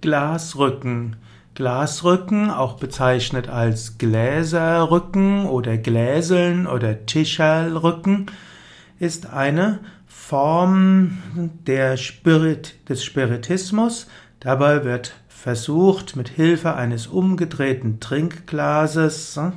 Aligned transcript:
Glasrücken. 0.00 1.16
Glasrücken, 1.54 2.50
auch 2.50 2.78
bezeichnet 2.78 3.48
als 3.48 3.98
Gläserrücken 3.98 5.46
oder 5.46 5.76
Gläseln 5.76 6.66
oder 6.66 7.06
Tischerlrücken, 7.06 8.26
ist 8.98 9.26
eine 9.26 9.80
Form 10.06 11.18
der 11.66 11.96
Spirit, 11.96 12.88
des 12.88 13.04
Spiritismus. 13.04 14.06
Dabei 14.38 14.84
wird 14.84 15.12
versucht, 15.28 16.16
mit 16.16 16.28
Hilfe 16.28 16.76
eines 16.76 17.06
umgedrehten 17.06 17.98
Trinkglases 17.98 19.36
hm, 19.36 19.54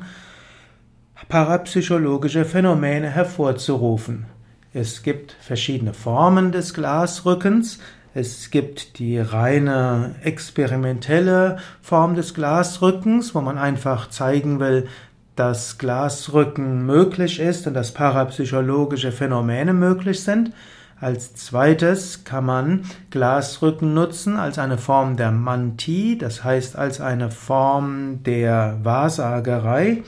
parapsychologische 1.30 2.46
Phänomene 2.46 3.10
hervorzurufen. 3.10 4.26
Es 4.74 5.04
gibt 5.04 5.36
verschiedene 5.40 5.94
Formen 5.94 6.52
des 6.52 6.74
Glasrückens. 6.74 7.80
Es 8.16 8.52
gibt 8.52 9.00
die 9.00 9.18
reine 9.18 10.14
experimentelle 10.22 11.58
Form 11.82 12.14
des 12.14 12.36
Glasrückens, 12.36 13.34
wo 13.34 13.42
man 13.42 13.58
einfach 13.58 14.10
zeigen 14.10 14.60
will, 14.60 14.88
dass 15.36 15.80
Glasrücken 15.80 16.86
möglich 16.86 17.40
ist 17.40 17.66
und 17.66 17.74
dass 17.74 17.92
parapsychologische 17.92 19.12
Phänomene 19.12 19.74
möglich 19.74 20.24
sind. 20.24 20.52
Als 21.00 21.34
zweites 21.34 22.24
kann 22.24 22.46
man 22.46 22.86
Glasrücken 23.10 23.96
nutzen 23.96 24.38
als 24.38 24.60
eine 24.60 24.78
Form 24.78 25.18
der 25.18 25.32
Mantie, 25.32 26.18
das 26.18 26.44
heißt 26.44 26.78
als 26.78 27.02
eine 27.02 27.32
Form 27.32 28.22
der 28.24 28.78
Wahrsagerei 28.84 30.04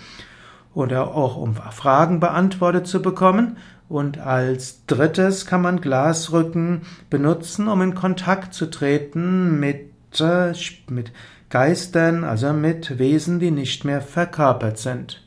oder 0.75 1.15
auch 1.15 1.37
um 1.37 1.55
Fragen 1.55 2.19
beantwortet 2.19 2.85
zu 2.85 3.01
bekommen. 3.01 3.57
Und 3.87 4.19
als 4.19 4.85
drittes 4.85 5.45
kann 5.45 5.61
man 5.61 5.81
Glasrücken 5.81 6.81
benutzen, 7.09 7.67
um 7.67 7.81
in 7.81 7.95
Kontakt 7.95 8.53
zu 8.53 8.67
treten 8.67 9.59
mit, 9.59 9.89
äh, 10.19 10.53
mit 10.89 11.11
Geistern, 11.49 12.23
also 12.23 12.51
mit 12.53 12.99
Wesen, 12.99 13.39
die 13.39 13.51
nicht 13.51 13.85
mehr 13.85 14.01
verkörpert 14.01 14.77
sind. 14.77 15.21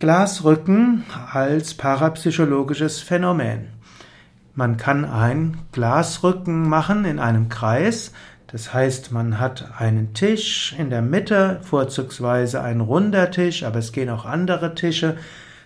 Glasrücken 0.00 1.04
als 1.32 1.74
parapsychologisches 1.74 3.00
Phänomen. 3.00 3.68
Man 4.54 4.76
kann 4.76 5.06
ein 5.06 5.58
Glasrücken 5.70 6.68
machen 6.68 7.04
in 7.04 7.18
einem 7.18 7.48
Kreis. 7.48 8.12
Das 8.52 8.74
heißt, 8.74 9.12
man 9.12 9.40
hat 9.40 9.72
einen 9.78 10.12
Tisch 10.12 10.74
in 10.78 10.90
der 10.90 11.00
Mitte, 11.00 11.60
vorzugsweise 11.62 12.62
ein 12.62 12.82
runder 12.82 13.30
Tisch, 13.30 13.64
aber 13.64 13.78
es 13.78 13.92
gehen 13.92 14.10
auch 14.10 14.26
andere 14.26 14.74
Tische. 14.74 15.16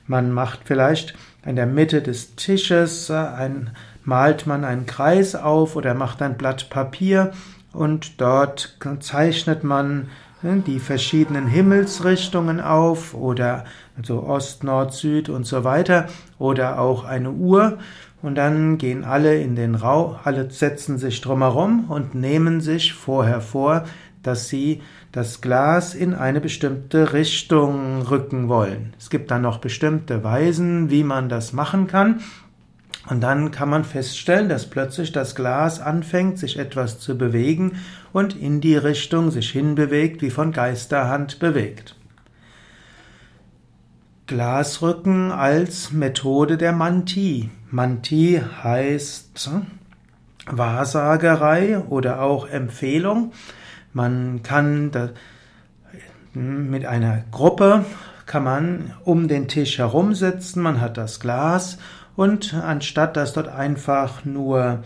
Man 0.07 0.31
macht 0.31 0.61
vielleicht 0.65 1.15
in 1.45 1.57
der 1.57 1.67
Mitte 1.67 2.01
des 2.01 2.37
Tisches 2.37 3.11
äh, 3.11 3.15
ein, 3.15 3.71
malt 4.05 4.47
man 4.47 4.65
einen 4.65 4.87
Kreis 4.87 5.35
auf 5.35 5.75
oder 5.75 5.95
macht 5.95 6.23
ein 6.23 6.37
Blatt 6.37 6.71
Papier 6.71 7.33
und 7.73 8.21
dort 8.21 8.79
zeichnet 9.01 9.65
man 9.65 10.09
äh, 10.45 10.57
die 10.65 10.79
verschiedenen 10.79 11.49
Himmelsrichtungen 11.49 12.61
auf 12.61 13.15
oder 13.15 13.65
also 13.97 14.23
Ost, 14.23 14.63
Nord, 14.63 14.93
Süd 14.93 15.29
und 15.29 15.45
so 15.45 15.65
weiter 15.65 16.07
oder 16.39 16.79
auch 16.79 17.05
eine 17.05 17.33
Uhr 17.33 17.79
und 18.27 18.35
dann 18.35 18.77
gehen 18.77 19.05
alle 19.05 19.41
in 19.41 19.55
den 19.55 19.77
Raum, 19.77 20.17
alle 20.25 20.51
setzen 20.51 20.99
sich 20.99 21.21
drumherum 21.21 21.85
und 21.89 22.17
nehmen 22.17 22.61
sich 22.61 22.93
vorher 22.93 23.41
vor, 23.41 23.85
dass 24.25 24.49
sie 24.49 24.83
das 25.13 25.41
Glas 25.41 25.95
in 25.95 26.13
eine 26.13 26.41
bestimmte 26.41 27.13
Richtung 27.13 28.03
rücken 28.03 28.49
wollen. 28.49 28.95
Es 28.99 29.11
gibt 29.11 29.31
dann 29.31 29.43
noch 29.43 29.59
bestimmte 29.59 30.25
Weisen, 30.25 30.91
wie 30.91 31.05
man 31.05 31.29
das 31.29 31.53
machen 31.53 31.87
kann. 31.87 32.21
Und 33.09 33.21
dann 33.21 33.53
kann 33.53 33.69
man 33.69 33.85
feststellen, 33.85 34.49
dass 34.49 34.69
plötzlich 34.69 35.13
das 35.13 35.37
Glas 35.37 35.79
anfängt, 35.81 36.41
sich 36.41 36.59
etwas 36.59 36.99
zu 36.99 37.17
bewegen 37.17 37.79
und 38.13 38.35
in 38.35 38.61
die 38.61 38.77
Richtung 38.77 39.31
sich 39.31 39.51
hinbewegt, 39.51 40.21
wie 40.21 40.31
von 40.31 40.51
Geisterhand 40.51 41.39
bewegt. 41.39 41.95
Glasrücken 44.27 45.31
als 45.31 45.93
Methode 45.93 46.57
der 46.57 46.73
Mantie. 46.73 47.51
Mantie 47.77 48.41
heißt 48.41 49.51
Wahrsagerei 50.47 51.79
oder 51.79 52.23
auch 52.23 52.49
Empfehlung. 52.49 53.33
Man 53.93 54.43
kann 54.43 54.91
mit 56.33 56.87
einer 56.87 57.25
Gruppe 57.31 57.85
kann 58.25 58.45
man 58.45 58.95
um 59.05 59.29
den 59.29 59.47
Tisch 59.47 59.77
herum 59.77 60.15
sitzen, 60.15 60.63
man 60.63 60.81
hat 60.81 60.97
das 60.97 61.21
Glas 61.21 61.77
und 62.17 62.55
anstatt 62.55 63.15
dass 63.15 63.35
dort 63.35 63.49
einfach 63.49 64.25
nur 64.25 64.83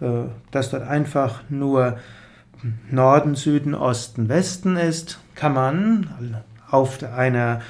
äh, 0.00 0.24
dass 0.50 0.70
dort 0.70 0.82
einfach 0.82 1.42
nur 1.50 1.98
Norden, 2.90 3.34
Süden, 3.34 3.74
Osten, 3.74 4.30
Westen 4.30 4.76
ist, 4.76 5.20
kann 5.34 5.52
man 5.52 6.40
auf 6.70 7.02
einer 7.02 7.60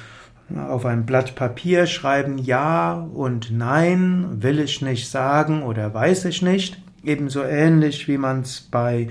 auf 0.59 0.85
ein 0.85 1.05
Blatt 1.05 1.35
Papier 1.35 1.85
schreiben 1.85 2.37
Ja 2.37 2.93
und 2.93 3.51
Nein, 3.51 4.41
will 4.41 4.59
ich 4.59 4.81
nicht 4.81 5.09
sagen 5.09 5.63
oder 5.63 5.93
weiß 5.93 6.25
ich 6.25 6.41
nicht. 6.41 6.81
Ebenso 7.03 7.43
ähnlich 7.43 8.07
wie 8.07 8.17
man 8.17 8.41
es 8.41 8.61
bei 8.61 9.09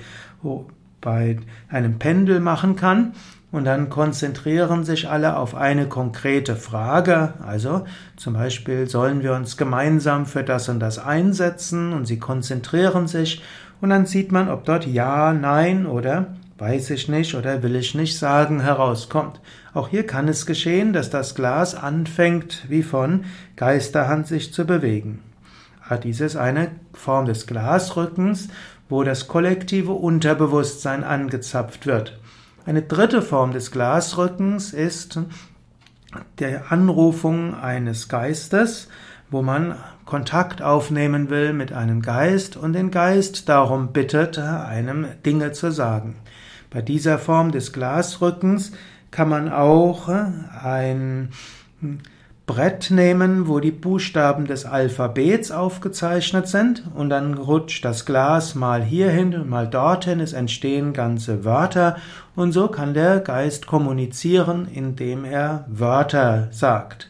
bei 1.01 1.39
einem 1.69 1.99
Pendel 1.99 2.41
machen 2.41 2.77
kann. 2.77 3.13
Und 3.53 3.65
dann 3.65 3.91
konzentrieren 3.91 4.85
sich 4.85 5.09
alle 5.09 5.37
auf 5.37 5.57
eine 5.57 5.87
konkrete 5.87 6.55
Frage. 6.55 7.35
Also 7.45 7.85
zum 8.17 8.35
Beispiel 8.35 8.89
sollen 8.89 9.23
wir 9.23 9.35
uns 9.35 9.57
gemeinsam 9.57 10.27
für 10.27 10.45
das 10.45 10.69
und 10.69 10.79
das 10.79 10.99
einsetzen 10.99 11.93
und 11.93 12.07
sie 12.07 12.21
konzentrieren 12.21 13.09
sich 13.09 13.43
und 13.81 13.91
dann 13.91 14.07
sieht 14.07 14.31
man, 14.31 14.49
ob 14.49 14.65
dort 14.65 14.87
Ja, 14.87 15.33
Nein 15.33 15.87
oder 15.87 16.35
weiß 16.61 16.91
ich 16.91 17.09
nicht 17.09 17.35
oder 17.35 17.63
will 17.63 17.75
ich 17.75 17.95
nicht 17.95 18.19
sagen 18.19 18.61
herauskommt. 18.61 19.41
Auch 19.73 19.89
hier 19.89 20.07
kann 20.07 20.29
es 20.29 20.45
geschehen, 20.45 20.93
dass 20.93 21.09
das 21.09 21.35
Glas 21.35 21.75
anfängt, 21.75 22.67
wie 22.69 22.83
von 22.83 23.25
Geisterhand 23.57 24.27
sich 24.27 24.53
zu 24.53 24.67
bewegen. 24.67 25.23
Ah, 25.89 25.97
dies 25.97 26.21
ist 26.21 26.37
eine 26.37 26.71
Form 26.93 27.25
des 27.25 27.47
Glasrückens, 27.47 28.49
wo 28.91 29.03
das 29.05 29.27
kollektive 29.27 29.93
Unterbewusstsein 29.93 31.03
angezapft 31.03 31.87
wird. 31.87 32.21
Eine 32.67 32.83
dritte 32.83 33.23
Form 33.23 33.53
des 33.53 33.71
Glasrückens 33.71 34.75
ist 34.75 35.19
der 36.39 36.71
Anrufung 36.71 37.55
eines 37.55 38.09
Geistes, 38.09 38.89
wo 39.31 39.43
man 39.43 39.77
Kontakt 40.05 40.61
aufnehmen 40.61 41.31
will 41.31 41.53
mit 41.53 41.73
einem 41.73 42.03
Geist 42.03 42.57
und 42.57 42.73
den 42.75 42.91
Geist 42.91 43.49
darum 43.49 43.93
bittet, 43.93 44.39
einem 44.39 45.07
Dinge 45.25 45.53
zu 45.53 45.71
sagen. 45.71 46.17
Bei 46.71 46.83
dieser 46.83 47.19
Form 47.19 47.51
des 47.51 47.73
Glasrückens 47.73 48.73
kann 49.11 49.29
man 49.29 49.53
auch 49.53 50.09
ein 50.09 51.31
Brett 52.47 52.91
nehmen, 52.91 53.49
wo 53.49 53.61
die 53.61 53.71
Buchstaben 53.71 54.45
des 54.47 54.65
Alphabets 54.65 55.51
aufgezeichnet 55.51 56.49
sind 56.49 56.85
und 56.95 57.11
dann 57.11 57.35
rutscht 57.35 57.85
das 57.85 58.07
Glas 58.07 58.55
mal 58.55 58.83
hierhin 58.83 59.35
und 59.35 59.49
mal 59.49 59.69
dorthin, 59.69 60.21
es 60.21 60.33
entstehen 60.33 60.93
ganze 60.93 61.45
Wörter 61.45 61.97
und 62.35 62.53
so 62.53 62.69
kann 62.69 62.95
der 62.95 63.21
Geist 63.21 63.67
kommunizieren, 63.67 64.67
indem 64.73 65.25
er 65.25 65.65
Wörter 65.69 66.49
sagt. 66.51 67.09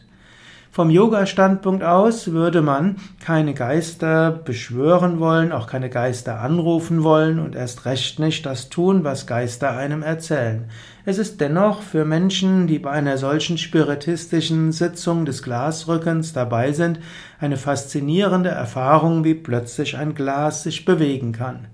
Vom 0.73 0.89
Yoga-Standpunkt 0.89 1.83
aus 1.83 2.31
würde 2.31 2.61
man 2.61 2.95
keine 3.19 3.53
Geister 3.53 4.31
beschwören 4.31 5.19
wollen, 5.19 5.51
auch 5.51 5.67
keine 5.67 5.89
Geister 5.89 6.39
anrufen 6.39 7.03
wollen 7.03 7.39
und 7.39 7.55
erst 7.55 7.83
recht 7.83 8.19
nicht 8.19 8.45
das 8.45 8.69
tun, 8.69 9.03
was 9.03 9.27
Geister 9.27 9.75
einem 9.75 10.01
erzählen. 10.01 10.69
Es 11.03 11.17
ist 11.17 11.41
dennoch 11.41 11.81
für 11.81 12.05
Menschen, 12.05 12.67
die 12.67 12.79
bei 12.79 12.91
einer 12.91 13.17
solchen 13.17 13.57
spiritistischen 13.57 14.71
Sitzung 14.71 15.25
des 15.25 15.43
Glasrückens 15.43 16.31
dabei 16.31 16.71
sind, 16.71 16.99
eine 17.41 17.57
faszinierende 17.57 18.51
Erfahrung, 18.51 19.25
wie 19.25 19.33
plötzlich 19.33 19.97
ein 19.97 20.15
Glas 20.15 20.63
sich 20.63 20.85
bewegen 20.85 21.33
kann. 21.33 21.67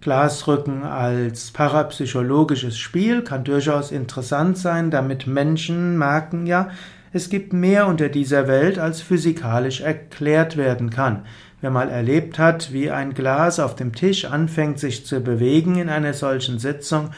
Glasrücken 0.00 0.84
als 0.84 1.50
parapsychologisches 1.50 2.78
Spiel 2.78 3.20
kann 3.20 3.44
durchaus 3.44 3.92
interessant 3.92 4.56
sein, 4.56 4.90
damit 4.90 5.26
Menschen 5.26 5.98
merken, 5.98 6.46
ja, 6.46 6.70
es 7.16 7.30
gibt 7.30 7.54
mehr 7.54 7.86
unter 7.86 8.10
dieser 8.10 8.46
Welt, 8.46 8.78
als 8.78 9.00
physikalisch 9.00 9.80
erklärt 9.80 10.56
werden 10.56 10.90
kann. 10.90 11.24
Wer 11.62 11.70
mal 11.70 11.88
erlebt 11.88 12.38
hat, 12.38 12.72
wie 12.72 12.90
ein 12.90 13.14
Glas 13.14 13.58
auf 13.58 13.74
dem 13.74 13.94
Tisch 13.94 14.26
anfängt 14.26 14.78
sich 14.78 15.06
zu 15.06 15.20
bewegen 15.20 15.76
in 15.76 15.88
einer 15.88 16.12
solchen 16.12 16.58
Sitzung, 16.58 17.10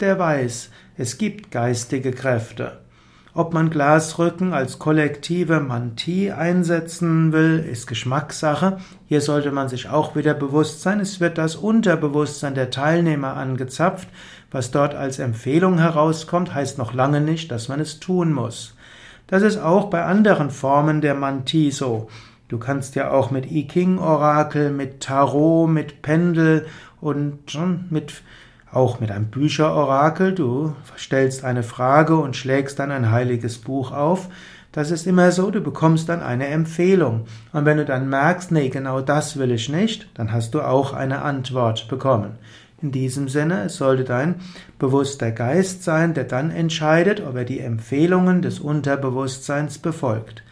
der 0.00 0.18
weiß, 0.18 0.70
es 0.96 1.18
gibt 1.18 1.50
geistige 1.50 2.12
Kräfte. 2.12 2.78
Ob 3.34 3.52
man 3.52 3.70
Glasrücken 3.70 4.54
als 4.54 4.78
kollektive 4.78 5.60
Mantie 5.60 6.32
einsetzen 6.32 7.32
will, 7.32 7.58
ist 7.58 7.86
Geschmackssache. 7.86 8.78
Hier 9.06 9.20
sollte 9.20 9.52
man 9.52 9.68
sich 9.68 9.88
auch 9.88 10.16
wieder 10.16 10.34
bewusst 10.34 10.82
sein, 10.82 11.00
es 11.00 11.20
wird 11.20 11.38
das 11.38 11.56
Unterbewusstsein 11.56 12.54
der 12.54 12.70
Teilnehmer 12.70 13.36
angezapft. 13.36 14.08
Was 14.50 14.70
dort 14.70 14.94
als 14.94 15.18
Empfehlung 15.18 15.78
herauskommt, 15.78 16.54
heißt 16.54 16.76
noch 16.78 16.92
lange 16.92 17.20
nicht, 17.20 17.50
dass 17.50 17.68
man 17.68 17.80
es 17.80 18.00
tun 18.00 18.32
muss. 18.32 18.74
Das 19.26 19.42
ist 19.42 19.58
auch 19.58 19.90
bei 19.90 20.04
anderen 20.04 20.50
Formen 20.50 21.00
der 21.00 21.14
Mantie 21.14 21.70
so. 21.70 22.08
Du 22.48 22.58
kannst 22.58 22.96
ja 22.96 23.10
auch 23.10 23.30
mit 23.30 23.50
I 23.50 23.66
King 23.66 23.98
Orakel, 23.98 24.70
mit 24.70 25.00
Tarot, 25.00 25.70
mit 25.70 26.02
Pendel 26.02 26.66
und 27.00 27.38
mit 27.90 28.22
Auch 28.70 29.00
mit 29.00 29.10
einem 29.10 29.26
Bücherorakel, 29.26 30.34
du 30.34 30.74
stellst 30.96 31.44
eine 31.44 31.62
Frage 31.62 32.16
und 32.16 32.36
schlägst 32.36 32.78
dann 32.78 32.90
ein 32.90 33.10
heiliges 33.10 33.58
Buch 33.58 33.92
auf. 33.92 34.28
Das 34.72 34.90
ist 34.90 35.06
immer 35.06 35.30
so, 35.32 35.50
du 35.50 35.60
bekommst 35.60 36.08
dann 36.08 36.22
eine 36.22 36.46
Empfehlung. 36.46 37.26
Und 37.52 37.66
wenn 37.66 37.76
du 37.76 37.84
dann 37.84 38.08
merkst, 38.08 38.50
nee, 38.52 38.70
genau 38.70 39.02
das 39.02 39.36
will 39.38 39.50
ich 39.52 39.68
nicht, 39.68 40.08
dann 40.14 40.32
hast 40.32 40.54
du 40.54 40.62
auch 40.62 40.94
eine 40.94 41.20
Antwort 41.20 41.88
bekommen. 41.88 42.38
In 42.82 42.90
diesem 42.90 43.28
Sinne, 43.28 43.66
es 43.66 43.76
sollte 43.76 44.02
dein 44.02 44.40
bewusster 44.78 45.30
Geist 45.30 45.84
sein, 45.84 46.14
der 46.14 46.24
dann 46.24 46.50
entscheidet, 46.50 47.20
ob 47.20 47.36
er 47.36 47.44
die 47.44 47.60
Empfehlungen 47.60 48.42
des 48.42 48.58
Unterbewusstseins 48.58 49.78
befolgt. 49.78 50.42